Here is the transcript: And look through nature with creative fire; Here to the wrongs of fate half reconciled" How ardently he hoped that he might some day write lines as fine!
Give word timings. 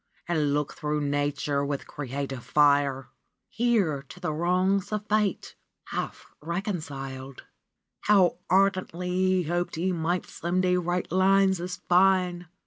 And 0.27 0.55
look 0.55 0.73
through 0.73 1.01
nature 1.01 1.63
with 1.63 1.85
creative 1.85 2.43
fire; 2.43 3.09
Here 3.49 4.01
to 4.09 4.19
the 4.19 4.33
wrongs 4.33 4.91
of 4.91 5.05
fate 5.07 5.55
half 5.89 6.25
reconciled" 6.41 7.43
How 8.07 8.39
ardently 8.49 9.11
he 9.11 9.43
hoped 9.43 9.75
that 9.75 9.81
he 9.81 9.91
might 9.91 10.25
some 10.25 10.59
day 10.59 10.75
write 10.77 11.11
lines 11.11 11.61
as 11.61 11.75
fine! 11.87 12.47